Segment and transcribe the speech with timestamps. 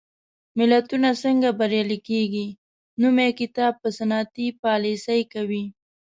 [0.59, 2.47] ملتونه څنګه بریالي کېږي؟
[3.01, 5.63] نومي کتاب په صنعتي پالېسۍ کوي.